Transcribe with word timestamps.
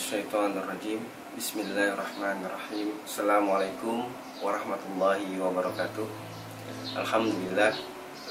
Minasyaitonirrajim 0.00 1.04
Bismillahirrahmanirrahim. 1.36 2.88
Assalamualaikum 3.04 4.08
warahmatullahi 4.40 5.28
wabarakatuh. 5.36 6.08
Alhamdulillah. 6.96 7.76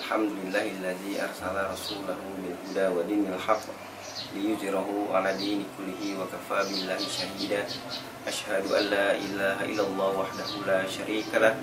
Alhamdulillahilladzi 0.01 1.21
arsala 1.21 1.69
rasulahu 1.69 2.25
bil 2.41 2.57
huda 2.57 2.89
wa 2.89 3.05
dinil 3.05 3.37
haqq 3.37 3.69
liyujrahu 4.33 5.13
ala 5.13 5.29
dini 5.37 5.69
kullihi 5.77 6.17
wa 6.17 6.25
kafa 6.25 6.65
billahi 6.65 7.05
syahida 7.05 7.61
Ashhadu 8.25 8.73
an 8.73 8.89
la 8.89 9.13
ilaha 9.13 9.61
illallah 9.69 10.25
wahdahu 10.25 10.65
la 10.65 10.89
syarika 10.89 11.37
lah. 11.37 11.53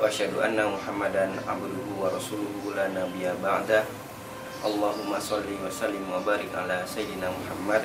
Wa 0.00 0.08
asyhadu 0.08 0.40
anna 0.40 0.64
Muhammadan 0.64 1.36
abduhu 1.44 2.00
wa 2.00 2.08
rasuluhu 2.08 2.72
la 2.72 2.88
nabiyya 2.88 3.36
ba'da 3.36 3.84
Allahumma 4.64 5.20
salli 5.20 5.60
wa 5.60 5.68
sallim 5.68 6.08
wa 6.08 6.24
barik 6.24 6.48
ala 6.56 6.88
sayyidina 6.88 7.28
Muhammad 7.28 7.84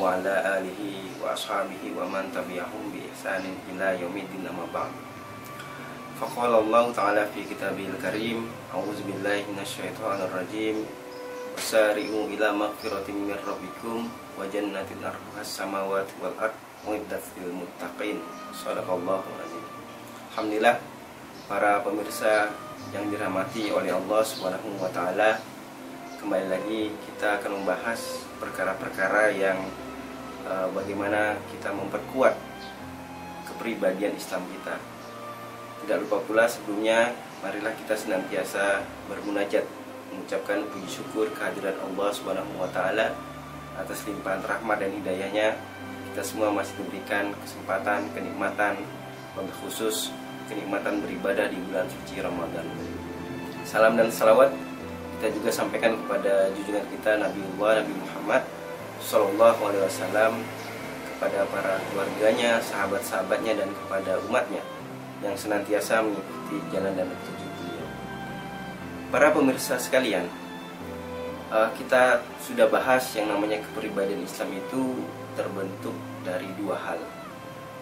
wa 0.00 0.16
ala 0.16 0.60
alihi 0.60 1.20
wa 1.20 1.36
ashabihi 1.36 1.92
wa 1.92 2.08
man 2.08 2.28
tabi'ahum 2.32 2.92
bi 2.92 3.04
ihsanin 3.12 3.56
ila 3.74 3.92
yaumiddin 3.96 4.46
amma 4.48 4.64
ba'd. 4.72 4.92
Faqala 6.16 6.62
Allah 6.62 6.84
Ta'ala 6.94 7.22
fi 7.34 7.42
kitabil 7.42 7.90
karim 7.98 8.46
A'udzu 8.70 9.02
billahi 9.02 9.42
minasyaitonir 9.50 10.30
rajim 10.30 10.86
Wasari'u 11.58 12.30
ila 12.38 12.48
maghfiratin 12.54 13.26
min 13.26 13.34
rabbikum 13.42 14.06
wa 14.38 14.46
jannatin 14.48 15.02
arduhas 15.02 15.44
samawati 15.44 16.14
wal 16.22 16.32
ard 16.40 16.54
uiddat 16.88 17.20
lil 17.36 17.52
muttaqin. 17.52 18.22
Shadaqallahu 18.56 19.28
azim. 19.44 19.64
Alhamdulillah 20.32 20.80
para 21.50 21.84
pemirsa 21.84 22.48
yang 22.96 23.12
dirahmati 23.12 23.68
oleh 23.68 23.92
Allah 23.92 24.22
Subhanahu 24.24 24.80
wa 24.80 24.88
taala 24.88 25.36
kembali 26.22 26.46
lagi 26.48 26.82
kita 27.04 27.42
akan 27.42 27.60
membahas 27.60 28.24
perkara-perkara 28.42 29.30
yang 29.38 29.62
uh, 30.42 30.66
bagaimana 30.74 31.38
kita 31.54 31.70
memperkuat 31.70 32.34
kepribadian 33.46 34.18
Islam 34.18 34.42
kita. 34.50 34.74
Tidak 35.86 35.96
lupa 36.02 36.18
pula 36.26 36.50
sebelumnya 36.50 37.14
marilah 37.42 37.70
kita 37.78 37.94
senantiasa 37.94 38.82
bermunajat 39.06 39.62
mengucapkan 40.10 40.66
puji 40.74 40.90
syukur 40.90 41.30
kehadiran 41.30 41.78
Allah 41.78 42.10
Subhanahu 42.10 42.58
wa 42.58 42.70
taala 42.74 43.14
atas 43.78 44.04
limpahan 44.04 44.44
rahmat 44.44 44.82
dan 44.82 44.90
hidayahnya 44.92 45.56
kita 46.12 46.22
semua 46.22 46.52
masih 46.52 46.76
diberikan 46.82 47.32
kesempatan, 47.40 48.04
kenikmatan, 48.12 48.76
wabil 49.32 49.54
khusus 49.64 50.12
kenikmatan 50.44 51.00
beribadah 51.00 51.48
di 51.48 51.56
bulan 51.70 51.88
suci 51.88 52.20
Ramadan. 52.20 52.66
Salam 53.64 53.96
dan 53.96 54.12
salawat 54.12 54.52
kita 55.22 55.38
juga 55.38 55.54
sampaikan 55.54 55.94
kepada 56.02 56.50
junjungan 56.50 56.82
kita 56.98 57.14
Nabiullah 57.14 57.78
Nabi 57.78 57.94
Muhammad 57.94 58.42
Sallallahu 58.98 59.60
Alaihi 59.70 59.86
Wasallam 59.86 60.42
kepada 61.14 61.46
para 61.46 61.78
keluarganya, 61.86 62.58
sahabat-sahabatnya 62.58 63.54
dan 63.54 63.70
kepada 63.70 64.18
umatnya 64.26 64.58
yang 65.22 65.38
senantiasa 65.38 66.02
mengikuti 66.02 66.58
jalan 66.74 66.98
dan 66.98 67.06
petunjuk 67.06 67.50
beliau. 67.54 67.86
Para 69.14 69.30
pemirsa 69.30 69.78
sekalian, 69.78 70.26
eh, 71.54 71.70
kita 71.78 72.26
sudah 72.42 72.66
bahas 72.66 73.06
yang 73.14 73.30
namanya 73.30 73.62
kepribadian 73.70 74.26
Islam 74.26 74.50
itu 74.58 75.06
terbentuk 75.38 75.94
dari 76.26 76.50
dua 76.58 76.74
hal, 76.82 76.98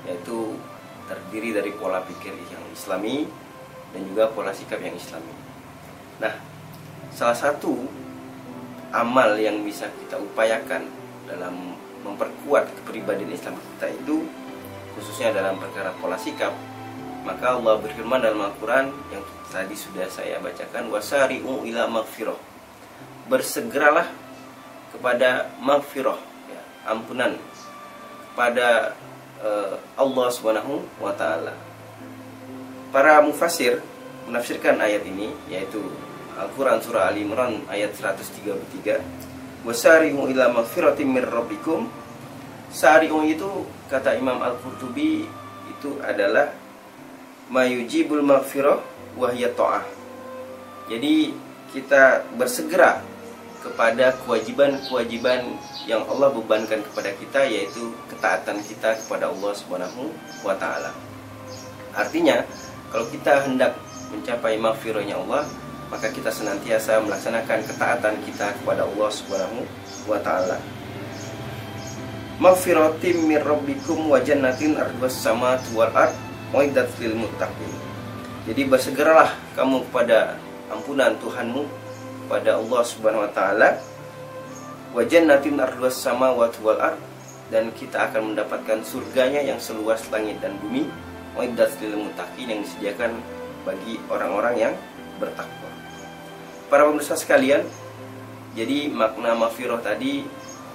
yaitu 0.04 0.60
terdiri 1.08 1.56
dari 1.56 1.72
pola 1.72 2.04
pikir 2.04 2.36
yang 2.36 2.64
Islami 2.68 3.24
dan 3.96 4.04
juga 4.12 4.28
pola 4.28 4.52
sikap 4.52 4.76
yang 4.84 4.92
Islami. 4.92 5.32
Nah, 6.20 6.50
salah 7.14 7.36
satu 7.36 7.86
amal 8.90 9.38
yang 9.38 9.62
bisa 9.62 9.86
kita 10.06 10.18
upayakan 10.18 10.86
dalam 11.26 11.78
memperkuat 12.02 12.70
kepribadian 12.82 13.30
Islam 13.30 13.58
kita 13.76 13.92
itu 13.92 14.26
khususnya 14.98 15.30
dalam 15.36 15.60
perkara 15.60 15.94
pola 16.00 16.18
sikap 16.18 16.50
maka 17.20 17.60
Allah 17.60 17.76
berfirman 17.76 18.20
dalam 18.20 18.40
Al-Quran 18.48 18.88
yang 19.12 19.20
tadi 19.52 19.76
sudah 19.76 20.08
saya 20.08 20.40
bacakan 20.40 20.88
wasari'u 20.88 21.68
ila 21.68 21.84
maghfirah. 22.00 22.38
Bersegeralah 23.28 24.08
kepada 24.90 25.52
maghfirah 25.60 26.16
ya, 26.48 26.60
ampunan 26.88 27.36
kepada 28.32 28.96
uh, 29.44 29.76
Allah 30.00 30.26
Subhanahu 30.32 30.80
wa 30.96 31.12
taala. 31.12 31.52
Para 32.88 33.20
mufasir 33.20 33.84
menafsirkan 34.24 34.80
ayat 34.80 35.04
ini 35.04 35.30
yaitu 35.52 35.78
Al-Quran 36.40 36.80
Surah 36.80 37.12
Ali 37.12 37.24
Imran 37.28 37.64
ayat 37.68 37.92
133 37.92 39.30
Wasari'u 39.60 40.24
ila 40.32 40.48
maghfiratim 40.56 41.12
mir 41.12 41.28
rabbikum. 41.28 41.84
Sari'u 42.72 43.20
itu 43.28 43.68
kata 43.92 44.16
Imam 44.16 44.40
Al-Qurtubi 44.40 45.28
itu 45.68 45.90
adalah 46.00 46.48
mayujibul 47.52 48.24
maghfirah 48.24 48.80
wahya 49.20 49.52
ta'ah. 49.52 49.84
Jadi 50.88 51.34
kita 51.76 52.24
bersegera 52.40 53.04
kepada 53.60 54.16
kewajiban-kewajiban 54.24 55.44
yang 55.84 56.08
Allah 56.08 56.32
bebankan 56.32 56.80
kepada 56.80 57.12
kita 57.20 57.44
yaitu 57.44 57.92
ketaatan 58.08 58.64
kita 58.64 58.96
kepada 59.04 59.28
Allah 59.28 59.52
Subhanahu 59.52 60.08
wa 60.40 60.56
taala. 60.56 60.96
Artinya, 61.92 62.40
kalau 62.88 63.04
kita 63.12 63.44
hendak 63.44 63.76
mencapai 64.08 64.56
maghfirahnya 64.56 65.20
Allah, 65.20 65.44
maka 65.90 66.06
kita 66.08 66.30
senantiasa 66.30 67.02
melaksanakan 67.02 67.66
ketaatan 67.66 68.14
kita 68.22 68.54
kepada 68.62 68.86
Allah 68.86 69.10
Subhanahu 69.10 69.66
wa 70.06 70.18
taala. 70.22 70.56
Maghfiratim 72.40 73.28
mir 73.28 73.44
rabbikum 73.44 74.08
wa 74.08 74.16
jannatin 74.22 74.78
ardhas 74.78 75.12
samawati 75.12 75.76
wal 75.76 75.92
ard 75.92 76.14
uiddat 76.56 76.88
lil 77.02 77.18
muttaqin. 77.18 77.74
Jadi 78.48 78.64
bersegeralah 78.64 79.36
kamu 79.58 79.84
kepada 79.90 80.40
ampunan 80.72 81.12
Tuhanmu 81.20 81.68
pada 82.30 82.56
Allah 82.56 82.82
Subhanahu 82.86 83.26
wa 83.28 83.32
taala 83.34 83.76
wa 84.96 85.02
jannatin 85.04 85.60
ardhas 85.60 86.00
samawati 86.00 86.64
wal 86.64 86.80
ard 86.80 86.96
dan 87.50 87.74
kita 87.74 88.08
akan 88.08 88.32
mendapatkan 88.32 88.78
surganya 88.86 89.42
yang 89.42 89.58
seluas 89.58 90.06
langit 90.14 90.38
dan 90.38 90.54
bumi 90.62 90.86
uiddat 91.34 91.74
lil 91.82 92.08
muttaqin 92.08 92.46
yang 92.46 92.60
disediakan 92.62 93.18
bagi 93.66 94.00
orang-orang 94.08 94.54
yang 94.56 94.74
bertakwa. 95.20 95.59
Para 96.70 96.86
pemirsa 96.86 97.18
sekalian, 97.18 97.66
jadi 98.54 98.86
makna 98.94 99.34
mafiroh 99.34 99.82
tadi 99.82 100.22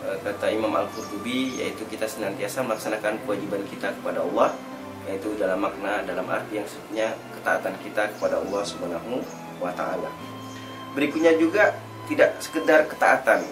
eh, 0.03 0.17
kata 0.27 0.51
Imam 0.51 0.75
Al-Qurtubi 0.75 1.55
yaitu 1.55 1.87
kita 1.87 2.03
senantiasa 2.03 2.67
melaksanakan 2.67 3.23
kewajiban 3.23 3.63
kita 3.71 3.95
kepada 3.95 4.19
Allah 4.19 4.51
yaitu 5.07 5.31
dalam 5.39 5.63
makna 5.63 6.03
dalam 6.03 6.27
arti 6.27 6.59
yang 6.59 6.67
sebetulnya 6.67 7.15
ketaatan 7.39 7.79
kita 7.79 8.11
kepada 8.11 8.43
Allah 8.43 8.61
Subhanahu 8.67 9.23
wa 9.63 9.71
taala. 9.71 10.11
Berikutnya 10.99 11.39
juga 11.39 11.71
tidak 12.11 12.43
sekedar 12.43 12.91
ketaatan. 12.91 13.47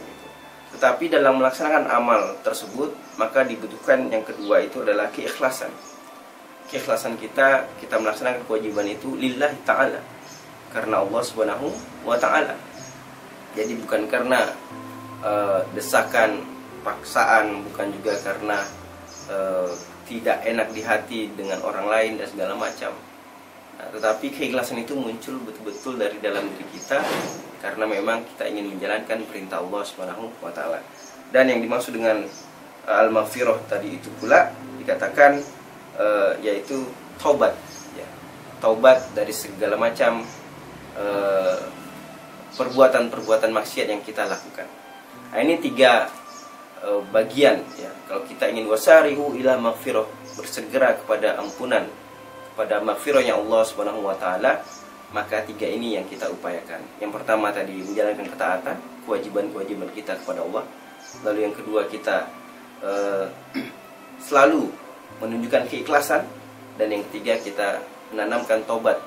Tetapi 0.75 1.16
dalam 1.16 1.40
melaksanakan 1.40 1.88
amal 1.96 2.44
tersebut 2.44 2.92
maka 3.16 3.48
dibutuhkan 3.48 4.12
yang 4.12 4.28
kedua 4.28 4.68
itu 4.68 4.84
adalah 4.84 5.08
keikhlasan. 5.16 5.72
Keikhlasan 6.68 7.16
kita 7.16 7.72
kita 7.80 8.04
melaksanakan 8.04 8.44
kewajiban 8.52 8.84
itu 8.92 9.16
lillahi 9.16 9.56
taala 9.64 10.04
karena 10.75 11.00
Allah 11.08 11.22
Subhanahu 11.24 11.93
wa 12.03 12.19
taala. 12.19 12.56
Jadi 13.53 13.78
bukan 13.78 14.09
karena 14.09 14.50
uh, 15.22 15.62
desakan 15.78 16.41
paksaan, 16.81 17.64
bukan 17.72 17.88
juga 17.96 18.14
karena 18.22 18.58
uh, 19.30 19.69
tidak 20.09 20.44
enak 20.44 20.68
di 20.75 20.81
hati 20.84 21.22
dengan 21.31 21.63
orang 21.63 21.88
lain 21.88 22.12
dan 22.19 22.28
segala 22.28 22.53
macam. 22.59 22.92
Nah, 23.80 23.88
tetapi 23.90 24.30
keikhlasan 24.30 24.84
itu 24.84 24.94
muncul 24.94 25.42
betul-betul 25.42 25.97
dari 25.97 26.18
dalam 26.22 26.46
diri 26.53 26.66
kita 26.75 27.02
karena 27.63 27.88
memang 27.88 28.28
kita 28.36 28.51
ingin 28.51 28.75
menjalankan 28.75 29.24
perintah 29.25 29.63
Allah 29.63 29.81
Subhanahu 29.88 30.30
wa 30.44 30.51
taala. 30.51 30.83
Dan 31.33 31.50
yang 31.50 31.63
dimaksud 31.63 31.94
dengan 31.94 32.25
uh, 32.89 33.01
al-maghfirah 33.06 33.69
tadi 33.69 34.01
itu 34.01 34.10
pula 34.18 34.50
dikatakan 34.81 35.39
uh, 35.98 36.36
yaitu 36.42 36.89
taubat 37.22 37.54
ya. 37.94 38.06
Taubat 38.60 39.13
dari 39.13 39.31
segala 39.31 39.78
macam 39.78 40.25
perbuatan-perbuatan 42.58 43.50
maksiat 43.50 43.88
yang 43.90 44.02
kita 44.06 44.30
lakukan. 44.30 44.68
Nah, 45.34 45.40
ini 45.42 45.58
tiga 45.58 46.10
uh, 46.86 47.02
bagian 47.10 47.66
ya. 47.78 47.90
Kalau 48.06 48.22
kita 48.30 48.50
ingin 48.54 48.70
wasarihu 48.70 49.34
ila 49.42 49.58
maghfirah, 49.58 50.06
bersegera 50.38 50.98
kepada 50.98 51.38
ampunan 51.42 51.86
kepada 52.54 52.86
maghfirahnya 52.86 53.34
Allah 53.34 53.62
Subhanahu 53.66 54.06
wa 54.06 54.14
taala, 54.14 54.62
maka 55.10 55.42
tiga 55.42 55.66
ini 55.66 55.98
yang 55.98 56.06
kita 56.06 56.30
upayakan. 56.30 56.82
Yang 57.02 57.12
pertama 57.18 57.50
tadi 57.50 57.82
menjalankan 57.82 58.30
ketaatan, 58.30 58.78
kewajiban-kewajiban 59.10 59.90
kita 59.94 60.14
kepada 60.22 60.46
Allah. 60.46 60.66
Lalu 61.26 61.40
yang 61.50 61.54
kedua 61.58 61.90
kita 61.90 62.30
uh, 62.86 63.26
selalu 64.22 64.70
menunjukkan 65.18 65.70
keikhlasan 65.70 66.26
dan 66.78 66.88
yang 66.90 67.02
ketiga 67.10 67.38
kita 67.42 67.68
menanamkan 68.14 68.62
tobat 68.66 68.98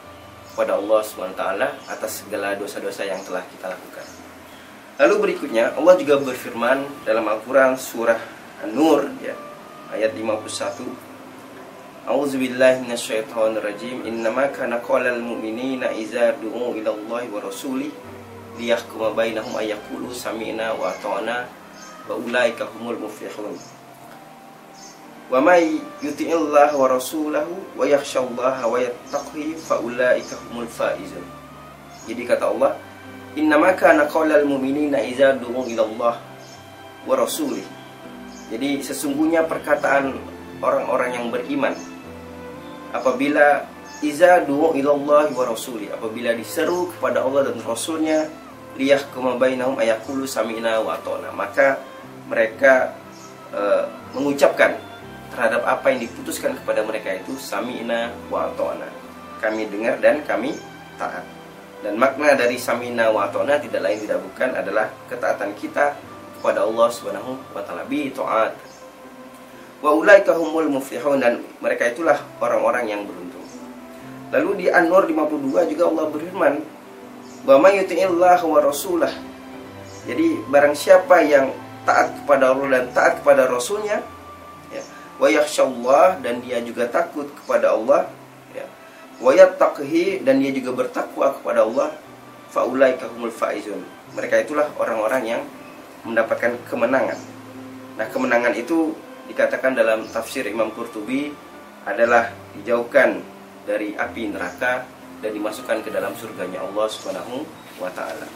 kepada 0.56 0.80
Allah 0.80 1.04
SWT 1.04 1.42
atas 1.84 2.24
segala 2.24 2.56
dosa-dosa 2.56 3.04
yang 3.04 3.20
telah 3.28 3.44
kita 3.44 3.76
lakukan. 3.76 4.08
Lalu 4.96 5.14
berikutnya 5.28 5.76
Allah 5.76 6.00
juga 6.00 6.16
berfirman 6.16 7.04
dalam 7.04 7.28
Al-Quran 7.28 7.76
surah 7.76 8.16
An-Nur 8.64 9.04
ya, 9.20 9.36
ayat 9.92 10.16
51 10.16 12.08
A'udzubillahi 12.08 12.88
minasyaitonirrajim. 12.88 14.08
Innama 14.08 14.48
kana 14.48 14.80
qaulal 14.80 15.20
mu'minina 15.20 15.92
idza 15.92 16.32
du'u 16.40 16.72
ila 16.80 16.96
Allah 16.96 17.22
wa 17.28 17.38
rasulih 17.44 17.92
liyahkuma 18.56 19.12
bainahum 19.12 19.52
ayyaqulu 19.60 20.08
sami'na 20.08 20.72
wa 20.72 20.88
ata'na 20.96 21.44
wa 22.08 22.16
ulaika 22.16 22.64
humul 22.72 22.96
muflihun 22.96 23.75
wa 25.26 25.42
may 25.42 25.82
yuti'illah 26.02 26.74
wa 26.74 26.86
rasulahu 26.86 27.54
wa 27.74 27.82
yakhshallaha 27.82 28.64
wa 28.66 28.78
yattaqi 28.78 29.58
fa 29.58 29.82
ulaika 29.82 30.38
humul 30.46 30.70
faizun. 30.70 31.24
Jadi 32.06 32.22
kata 32.22 32.50
Allah 32.50 32.78
innama 33.34 33.74
kana 33.74 34.06
qaulal 34.06 34.46
mu'minina 34.46 35.02
idza 35.02 35.34
du'u 35.34 35.66
ila 35.66 35.82
Allah 35.82 36.14
wa 37.06 37.14
rasulih. 37.18 37.66
Jadi 38.46 38.78
sesungguhnya 38.78 39.42
perkataan 39.50 40.14
orang-orang 40.62 41.10
yang 41.18 41.26
beriman 41.28 41.74
apabila 42.94 43.66
iza 44.04 44.44
du'u 44.44 44.76
ilallahi 44.76 45.32
wa 45.32 45.44
rasuli 45.48 45.88
apabila 45.88 46.36
diseru 46.36 46.92
kepada 46.96 47.24
Allah 47.24 47.48
dan 47.52 47.58
Rasulnya 47.64 48.28
liyah 48.76 49.00
bainahum 49.40 49.80
ayakulu 49.80 50.28
sami'na 50.28 50.84
wa 50.84 51.00
atona 51.00 51.32
maka 51.32 51.80
mereka 52.28 52.92
e, 53.48 53.60
mengucapkan 54.12 54.76
terhadap 55.36 55.68
apa 55.68 55.92
yang 55.92 56.08
diputuskan 56.08 56.56
kepada 56.56 56.80
mereka 56.80 57.12
itu 57.12 57.36
sami'na 57.36 58.08
wa 58.32 58.48
atona 58.48 58.88
kami 59.44 59.68
dengar 59.68 60.00
dan 60.00 60.24
kami 60.24 60.56
taat 60.96 61.22
dan 61.84 62.00
makna 62.00 62.32
dari 62.32 62.56
sami'na 62.56 63.12
wa 63.12 63.28
atona 63.28 63.60
tidak 63.60 63.84
lain 63.84 64.00
tidak 64.00 64.18
bukan 64.24 64.50
adalah 64.56 64.88
ketaatan 65.12 65.52
kita 65.60 65.92
kepada 66.40 66.64
Allah 66.64 66.88
Subhanahu 66.88 67.36
wa 67.52 67.60
taala 67.60 67.84
bi 67.84 68.08
taat 68.08 68.56
wa 69.84 69.92
ulaika 69.92 70.32
humul 70.32 70.72
muflihun 70.72 71.20
dan 71.20 71.44
mereka 71.60 71.92
itulah 71.92 72.16
orang-orang 72.40 72.88
yang 72.88 73.02
beruntung. 73.04 73.44
Lalu 74.32 74.64
di 74.64 74.66
An-Nur 74.72 75.06
52 75.06 75.70
juga 75.70 75.84
Allah 75.86 76.04
berfirman, 76.10 76.54
"Wa 77.46 77.54
may 77.62 77.78
yuti'illah 77.78 78.40
wa 78.42 78.58
rasulah." 78.58 79.12
Jadi 80.06 80.42
barang 80.50 80.74
siapa 80.74 81.22
yang 81.22 81.54
taat 81.86 82.10
kepada 82.22 82.50
Allah 82.50 82.66
dan 82.82 82.84
taat 82.90 83.22
kepada 83.22 83.46
Rasulnya, 83.46 84.02
ya, 84.02 84.15
wa 85.16 85.28
yakhsyallah 85.28 86.20
dan 86.20 86.44
dia 86.44 86.60
juga 86.60 86.88
takut 86.88 87.28
kepada 87.42 87.72
Allah, 87.72 88.08
ya, 88.52 88.66
wa 89.20 89.32
dan 90.22 90.34
dia 90.40 90.52
juga 90.52 90.70
bertakwa 90.84 91.32
kepada 91.40 91.64
Allah, 91.64 91.88
faulaika 92.52 93.08
humul 93.12 93.32
faizun. 93.32 93.80
Mereka 94.16 94.48
itulah 94.48 94.68
orang-orang 94.80 95.22
yang 95.24 95.42
mendapatkan 96.06 96.56
kemenangan. 96.70 97.18
Nah, 97.96 98.06
kemenangan 98.12 98.54
itu 98.54 98.94
dikatakan 99.26 99.74
dalam 99.74 100.06
tafsir 100.08 100.46
Imam 100.46 100.70
Qurtubi 100.70 101.34
adalah 101.86 102.30
dijauhkan 102.54 103.22
dari 103.66 103.94
api 103.98 104.30
neraka 104.30 104.86
dan 105.20 105.30
dimasukkan 105.34 105.82
ke 105.82 105.90
dalam 105.90 106.14
surganya 106.14 106.62
Allah 106.62 106.86
Subhanahu 106.86 107.42
wa 107.82 107.90
taala. 107.90 108.26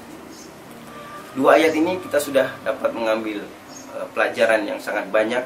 Dua 1.31 1.55
ayat 1.55 1.77
ini 1.79 2.03
kita 2.03 2.19
sudah 2.19 2.51
dapat 2.67 2.91
mengambil 2.91 3.47
uh, 3.95 4.07
pelajaran 4.11 4.67
yang 4.67 4.83
sangat 4.83 5.07
banyak 5.15 5.45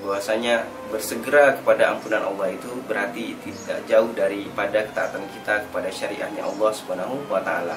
bahwasanya 0.00 0.64
bersegera 0.88 1.60
kepada 1.60 1.92
ampunan 1.92 2.24
Allah 2.24 2.56
itu 2.56 2.70
berarti 2.88 3.36
tidak 3.44 3.84
jauh 3.84 4.10
daripada 4.16 4.84
ketaatan 4.88 5.24
kita 5.36 5.68
kepada 5.68 5.88
syariahnya 5.92 6.42
Allah 6.44 6.70
Subhanahu 6.72 7.28
wa 7.28 7.40
taala. 7.44 7.76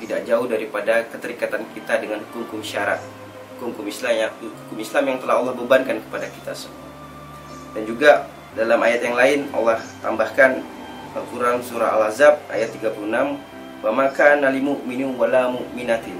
Tidak 0.00 0.26
jauh 0.26 0.48
daripada 0.48 1.06
keterikatan 1.06 1.64
kita 1.76 2.02
dengan 2.02 2.24
hukum-hukum 2.28 2.64
syarat 2.64 2.98
hukum 3.62 3.86
Islam 3.86 4.14
yang 4.28 4.32
hukum 4.36 4.78
Islam 4.80 5.04
yang 5.08 5.18
telah 5.22 5.34
Allah 5.40 5.54
bebankan 5.54 5.96
kepada 6.08 6.26
kita 6.28 6.52
semua. 6.52 6.84
Dan 7.74 7.82
juga 7.86 8.26
dalam 8.54 8.78
ayat 8.82 9.00
yang 9.02 9.16
lain 9.18 9.40
Allah 9.50 9.78
tambahkan 10.04 10.62
Al-Quran 11.14 11.62
surah 11.62 11.94
Al-Azab 11.98 12.42
ayat 12.50 12.70
36 12.74 13.02
wa 13.84 13.90
maka 13.92 14.38
nalimu 14.38 14.78
minu 14.86 15.14
wala 15.14 15.50
mu'minatin 15.50 16.16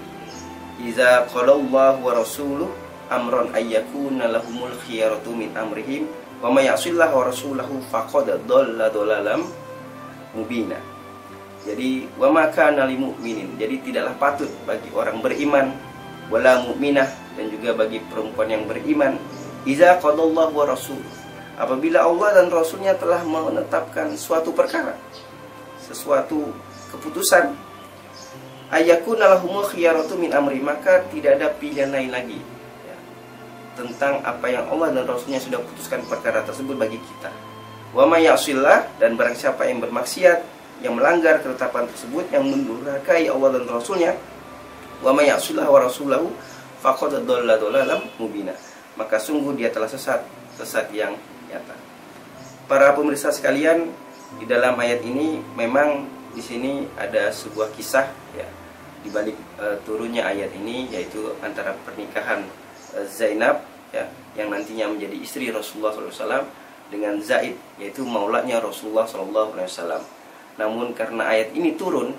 iza 0.82 1.24
qalallahu 1.30 2.02
wa 2.02 2.12
rasuluh 2.12 2.70
amron 3.10 3.52
ayyakuna 3.52 4.28
lahumul 4.28 4.72
khiyaratu 4.84 5.32
min 5.32 5.52
amrihim 5.56 6.08
wa 6.40 6.52
may 6.52 6.68
ya'sillah 6.68 7.12
wa 7.12 7.28
rasulahu 7.28 7.80
faqad 7.88 8.44
dhalla 8.48 8.88
dhalalam 8.92 9.48
mubina. 10.36 10.76
Jadi 11.64 12.06
wa 12.20 12.28
maka 12.28 12.68
nalimu 12.68 13.16
minin 13.20 13.56
jadi 13.56 13.80
tidaklah 13.80 14.14
patut 14.20 14.52
bagi 14.68 14.92
orang 14.92 15.24
beriman 15.24 15.72
wala 16.28 16.60
mu'minah 16.64 17.08
dan 17.36 17.48
juga 17.48 17.72
bagi 17.72 18.04
perempuan 18.04 18.52
yang 18.52 18.64
beriman 18.68 19.16
iza 19.64 19.96
qadallahu 20.00 20.52
wa 20.52 20.64
rasul. 20.68 21.00
Apabila 21.54 22.04
Allah 22.04 22.42
dan 22.42 22.50
rasulnya 22.50 22.98
telah 22.98 23.22
menetapkan 23.22 24.12
suatu 24.18 24.50
perkara 24.52 24.98
sesuatu 25.84 26.50
keputusan 26.90 27.52
ayakuna 28.72 29.36
lahumul 29.36 29.68
khiyaratu 29.68 30.16
min 30.16 30.32
amri 30.32 30.58
maka 30.58 31.04
tidak 31.12 31.38
ada 31.38 31.52
pilihan 31.54 31.92
lain 31.92 32.10
lagi 32.10 32.40
tentang 33.74 34.22
apa 34.22 34.46
yang 34.50 34.66
Allah 34.70 34.94
dan 34.94 35.04
rasulnya 35.06 35.42
sudah 35.42 35.60
putuskan 35.62 36.02
perkara 36.06 36.42
tersebut 36.46 36.74
bagi 36.78 36.98
kita. 36.98 37.30
Wa 37.94 38.06
yasillah 38.10 38.98
dan 38.98 39.14
barang 39.14 39.38
siapa 39.38 39.70
yang 39.70 39.78
bermaksiat 39.78 40.42
yang 40.82 40.98
melanggar 40.98 41.38
ketetapan 41.38 41.86
tersebut 41.86 42.26
yang 42.34 42.42
mendurhakai 42.42 43.30
Allah 43.30 43.58
dan 43.58 43.64
rasulnya 43.70 44.12
wa 44.98 45.14
may 45.14 45.30
ya'sillah 45.30 45.66
wa 45.68 45.78
rasulahu 45.78 46.34
faqad 46.82 47.22
dhalalam 47.22 48.02
mubina. 48.18 48.54
Maka 48.98 49.22
sungguh 49.22 49.54
dia 49.54 49.70
telah 49.70 49.86
sesat 49.86 50.26
sesat 50.58 50.90
yang 50.90 51.14
nyata. 51.50 51.74
Para 52.66 52.94
pemirsa 52.94 53.30
sekalian 53.30 53.90
di 54.42 54.46
dalam 54.50 54.74
ayat 54.78 55.02
ini 55.06 55.38
memang 55.54 56.06
di 56.34 56.42
sini 56.42 56.90
ada 56.98 57.30
sebuah 57.30 57.70
kisah 57.78 58.10
ya 58.34 58.46
di 59.04 59.12
balik 59.12 59.36
uh, 59.60 59.78
turunnya 59.86 60.26
ayat 60.26 60.50
ini 60.56 60.90
yaitu 60.90 61.36
antara 61.44 61.76
pernikahan 61.86 62.42
Zainab 63.10 63.66
ya 63.90 64.06
yang 64.38 64.50
nantinya 64.50 64.90
menjadi 64.90 65.16
istri 65.18 65.50
Rasulullah 65.50 65.94
SAW 65.94 66.46
dengan 66.90 67.18
Zaid 67.18 67.54
yaitu 67.82 68.06
maulanya 68.06 68.62
Rasulullah 68.62 69.06
SAW. 69.06 70.02
Namun 70.54 70.94
karena 70.94 71.34
ayat 71.34 71.50
ini 71.54 71.74
turun 71.74 72.14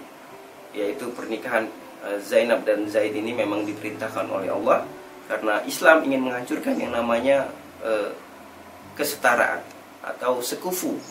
yaitu 0.76 1.08
pernikahan 1.16 1.72
Eh, 2.06 2.22
Zainab 2.22 2.62
dan 2.62 2.86
Zaid 2.86 3.18
ini 3.18 3.34
memang 3.34 3.66
diperintahkan 3.66 4.30
oleh 4.30 4.54
Allah 4.54 4.86
karena 5.26 5.58
Islam 5.66 6.06
ingin 6.06 6.22
menghancurkan 6.22 6.78
yang 6.78 6.94
namanya 6.94 7.50
e, 7.82 8.14
kesetaraan 8.94 9.58
atau 10.06 10.38
sekufu 10.38 11.02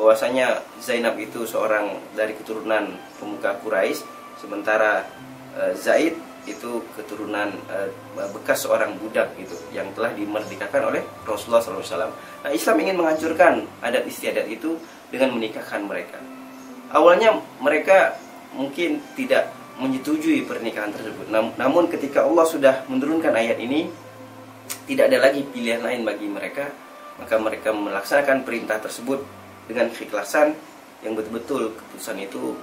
bahwasanya 0.00 0.64
Zainab 0.80 1.20
itu 1.20 1.44
seorang 1.44 1.92
dari 2.16 2.32
keturunan 2.40 2.96
pemuka 3.20 3.60
Quraisy 3.60 4.00
sementara 4.40 5.04
e, 5.60 5.76
Zaid 5.76 6.16
itu 6.48 6.80
keturunan 6.96 7.52
e, 7.68 7.76
bekas 8.32 8.64
seorang 8.64 8.96
budak 8.96 9.36
gitu 9.36 9.52
yang 9.76 9.88
telah 9.92 10.12
dimerdekakan 10.16 10.88
oleh 10.88 11.02
Rasulullah 11.28 11.60
SAW. 11.60 12.12
Nah 12.44 12.50
Islam 12.50 12.76
ingin 12.80 12.96
menghancurkan 12.96 13.68
adat 13.84 14.08
istiadat 14.08 14.48
itu 14.48 14.80
dengan 15.12 15.36
menikahkan 15.36 15.84
mereka. 15.84 16.16
Awalnya 16.90 17.38
mereka 17.60 18.16
mungkin 18.56 18.98
tidak 19.14 19.52
menyetujui 19.80 20.44
pernikahan 20.44 20.92
tersebut. 20.92 21.32
Namun 21.32 21.88
ketika 21.88 22.28
Allah 22.28 22.44
sudah 22.44 22.84
menurunkan 22.88 23.32
ayat 23.32 23.56
ini, 23.56 23.88
tidak 24.84 25.08
ada 25.08 25.18
lagi 25.30 25.46
pilihan 25.46 25.80
lain 25.80 26.04
bagi 26.04 26.28
mereka, 26.28 26.68
maka 27.16 27.40
mereka 27.40 27.72
melaksanakan 27.72 28.44
perintah 28.44 28.76
tersebut 28.76 29.24
dengan 29.70 29.88
keikhlasan 29.88 30.52
yang 31.00 31.16
betul-betul 31.16 31.72
keputusan 31.72 32.20
itu 32.20 32.58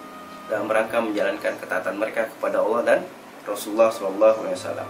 dalam 0.47 0.69
rangka 0.69 1.01
menjalankan 1.01 1.57
ketaatan 1.59 1.95
mereka 1.97 2.29
kepada 2.31 2.61
Allah 2.63 2.81
dan 2.85 2.99
Rasulullah 3.47 3.89
SAW. 3.89 4.85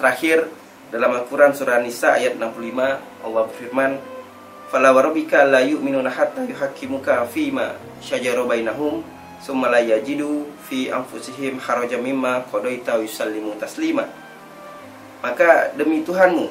Terakhir 0.00 0.48
dalam 0.90 1.12
Al-Quran 1.18 1.52
surah 1.52 1.82
Nisa 1.82 2.16
ayat 2.16 2.38
65 2.38 3.26
Allah 3.26 3.42
berfirman 3.52 3.92
Fala 4.66 4.90
warabika 4.90 5.46
la 5.46 5.62
yu'minuna 5.62 6.10
hatta 6.10 6.42
yuhakkimuka 6.42 7.22
fima 7.30 7.78
syajara 8.02 8.42
bainahum 8.42 8.98
summa 9.38 9.70
la 9.70 9.78
yajidu 9.78 10.42
fi 10.66 10.90
anfusihim 10.90 11.62
haraja 11.62 11.94
mimma 12.02 12.50
qadaita 12.50 12.98
yusallimu 12.98 13.54
taslima 13.62 14.10
maka 15.22 15.70
demi 15.78 16.02
Tuhanmu 16.02 16.50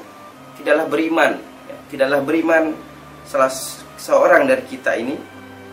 tidaklah 0.55 0.87
beriman 0.87 1.35
ya, 1.67 1.75
tidaklah 1.91 2.19
beriman 2.23 2.63
salah 3.27 3.51
seorang 3.99 4.47
dari 4.47 4.63
kita 4.63 4.95
ini 4.95 5.19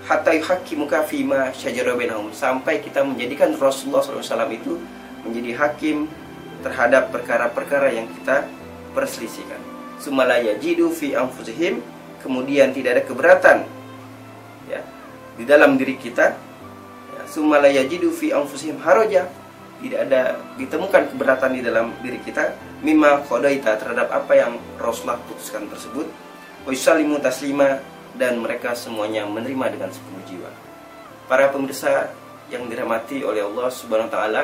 hatta 0.02 0.34
yuhaqqimuka 0.34 1.06
fima 1.06 1.54
syajara 1.54 1.94
bainahum 1.94 2.34
sampai 2.34 2.82
kita 2.82 3.06
menjadikan 3.06 3.54
Rasulullah 3.54 4.02
SAW 4.02 4.50
itu 4.50 4.82
menjadi 5.22 5.50
hakim 5.58 6.10
terhadap 6.62 7.10
perkara-perkara 7.10 7.94
yang 7.94 8.06
kita 8.20 8.46
perselisihkan. 8.94 9.58
Sumalaya 9.98 10.58
jidu 10.58 10.90
fi 10.90 11.14
anfusihim 11.14 11.82
kemudian 12.22 12.70
tidak 12.70 12.98
ada 12.98 13.02
keberatan 13.06 13.58
ya 14.70 14.80
di 15.36 15.44
dalam 15.44 15.74
diri 15.74 15.98
kita. 15.98 16.38
Sumalayajidu 17.32 18.12
fi 18.12 18.28
anfusihim 18.28 18.76
haraja 18.84 19.24
tidak 19.82 20.00
ada 20.06 20.36
ditemukan 20.60 21.02
keberatan 21.10 21.50
di 21.58 21.60
dalam 21.64 21.90
diri 22.04 22.20
kita. 22.22 22.54
Mimma 22.84 23.24
qadaita 23.26 23.78
terhadap 23.80 24.12
apa 24.12 24.32
yang 24.36 24.58
Rasulullah 24.78 25.18
putuskan 25.26 25.66
tersebut. 25.66 26.06
Wa 26.62 26.70
yusallimu 26.70 27.18
taslima 27.18 27.82
dan 28.14 28.38
mereka 28.38 28.76
semuanya 28.76 29.24
menerima 29.26 29.74
dengan 29.74 29.90
sepenuh 29.90 30.22
jiwa. 30.28 30.50
Para 31.26 31.48
pemirsa 31.48 32.12
yang 32.52 32.68
dirahmati 32.68 33.24
oleh 33.24 33.42
Allah 33.42 33.72
Subhanahu 33.72 34.12
wa 34.12 34.14
taala, 34.14 34.42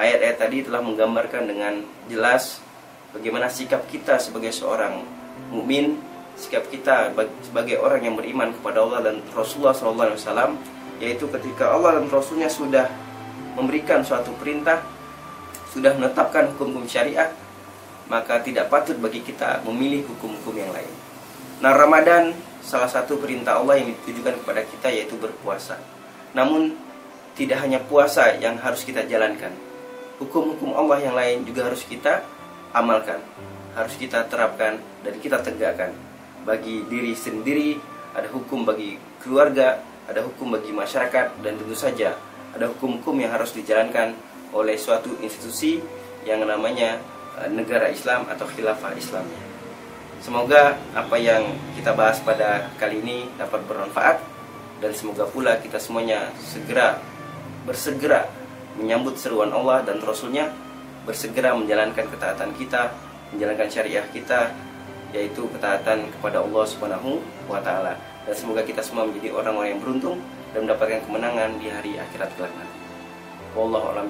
ayat-ayat 0.00 0.36
tadi 0.40 0.64
telah 0.64 0.80
menggambarkan 0.80 1.44
dengan 1.44 1.84
jelas 2.08 2.64
bagaimana 3.12 3.52
sikap 3.52 3.84
kita 3.92 4.16
sebagai 4.16 4.48
seorang 4.48 5.04
mukmin, 5.52 6.00
sikap 6.40 6.64
kita 6.72 7.12
sebagai 7.44 7.76
orang 7.76 8.08
yang 8.08 8.16
beriman 8.16 8.56
kepada 8.56 8.80
Allah 8.80 9.12
dan 9.12 9.16
Rasulullah 9.36 9.76
SAW, 9.76 10.56
yaitu 11.04 11.28
ketika 11.28 11.76
Allah 11.76 12.00
dan 12.00 12.08
Rasulnya 12.08 12.48
sudah 12.48 12.88
memberikan 13.60 14.00
suatu 14.00 14.32
perintah, 14.40 14.80
sudah 15.68 15.92
menetapkan 16.00 16.48
hukum-hukum 16.56 16.88
syariat, 16.88 17.36
maka 18.08 18.40
tidak 18.40 18.72
patut 18.72 18.96
bagi 18.96 19.20
kita 19.20 19.60
memilih 19.68 20.08
hukum-hukum 20.08 20.56
yang 20.56 20.72
lain. 20.72 20.90
Nah, 21.60 21.76
Ramadan 21.76 22.32
salah 22.64 22.88
satu 22.88 23.20
perintah 23.20 23.60
Allah 23.60 23.76
yang 23.78 23.92
ditujukan 23.92 24.40
kepada 24.42 24.64
kita 24.64 24.88
yaitu 24.88 25.14
berpuasa. 25.20 25.76
Namun 26.32 26.72
tidak 27.36 27.60
hanya 27.60 27.84
puasa 27.84 28.36
yang 28.40 28.56
harus 28.58 28.80
kita 28.82 29.04
jalankan. 29.04 29.69
Hukum-hukum 30.20 30.76
Allah 30.76 30.98
yang 31.00 31.16
lain 31.16 31.48
juga 31.48 31.72
harus 31.72 31.80
kita 31.88 32.22
amalkan, 32.76 33.18
harus 33.72 33.96
kita 33.96 34.28
terapkan 34.28 34.76
dan 35.00 35.14
kita 35.18 35.40
tegakkan. 35.40 35.96
Bagi 36.44 36.84
diri 36.86 37.16
sendiri 37.16 37.80
ada 38.12 38.28
hukum 38.28 38.68
bagi 38.68 39.00
keluarga, 39.24 39.80
ada 40.04 40.20
hukum 40.20 40.52
bagi 40.52 40.70
masyarakat 40.76 41.40
dan 41.40 41.52
tentu 41.56 41.72
saja 41.72 42.16
ada 42.54 42.66
hukum-hukum 42.70 43.14
yang 43.18 43.30
harus 43.30 43.54
dijalankan 43.54 44.14
oleh 44.50 44.74
suatu 44.74 45.14
institusi 45.22 45.78
yang 46.26 46.42
namanya 46.42 46.98
eh, 47.38 47.50
negara 47.50 47.86
Islam 47.90 48.26
atau 48.26 48.46
khilafah 48.50 48.94
Islamnya. 48.98 49.42
Semoga 50.20 50.76
apa 50.92 51.16
yang 51.16 51.48
kita 51.78 51.96
bahas 51.96 52.20
pada 52.20 52.68
kali 52.76 53.00
ini 53.00 53.30
dapat 53.40 53.64
bermanfaat 53.64 54.20
dan 54.84 54.92
semoga 54.92 55.24
pula 55.24 55.56
kita 55.56 55.80
semuanya 55.80 56.28
segera 56.44 57.00
bersegera 57.64 58.28
menyambut 58.78 59.18
seruan 59.18 59.50
Allah 59.50 59.82
dan 59.82 59.98
Rasulnya 60.02 60.52
bersegera 61.02 61.56
menjalankan 61.56 62.06
ketaatan 62.06 62.54
kita 62.54 62.92
menjalankan 63.34 63.66
syariah 63.70 64.04
kita 64.10 64.52
yaitu 65.10 65.46
ketaatan 65.50 66.06
kepada 66.18 66.42
Allah 66.42 66.64
Subhanahu 66.66 67.18
wa 67.50 67.58
taala 67.58 67.98
dan 68.26 68.34
semoga 68.36 68.62
kita 68.62 68.78
semua 68.84 69.08
menjadi 69.08 69.34
orang-orang 69.34 69.74
yang 69.74 69.80
beruntung 69.82 70.16
dan 70.54 70.66
mendapatkan 70.66 71.02
kemenangan 71.06 71.50
di 71.58 71.66
hari 71.70 71.92
akhirat 71.98 72.30
kelak 72.38 72.52
nanti. 72.54 72.78
Wallahu 73.58 73.90
a'lam. 73.90 74.06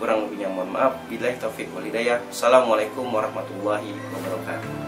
Kurang 0.00 0.28
lebihnya 0.28 0.48
mohon 0.48 0.72
maaf. 0.72 0.96
Billahi 1.12 1.36
taufik 1.36 1.68
wal 1.76 1.84
hidayah. 1.84 2.16
Assalamualaikum 2.32 3.04
warahmatullahi 3.12 3.92
wabarakatuh. 3.92 4.79